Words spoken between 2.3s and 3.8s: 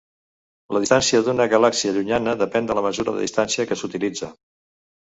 depèn de la mesura de distància